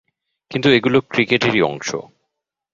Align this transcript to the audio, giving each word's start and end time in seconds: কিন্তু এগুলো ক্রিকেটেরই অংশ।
কিন্তু 0.51 0.67
এগুলো 0.69 0.97
ক্রিকেটেরই 1.09 1.61
অংশ। 1.61 1.89